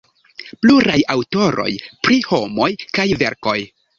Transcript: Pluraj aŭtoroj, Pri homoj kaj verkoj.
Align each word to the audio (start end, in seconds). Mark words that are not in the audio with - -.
Pluraj 0.65 0.95
aŭtoroj, 1.15 1.69
Pri 2.07 2.19
homoj 2.31 2.69
kaj 2.99 3.09
verkoj. 3.25 3.57